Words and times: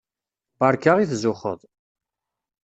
Beṛka 0.59 0.91
i 0.97 1.05
tzuxxeḍ. 1.11 1.59